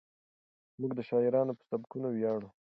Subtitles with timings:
[0.79, 2.49] موږ د شاعرانو په سبکونو ویاړو.